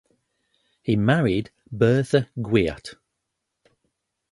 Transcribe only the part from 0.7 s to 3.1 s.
He married Berthe Guiot.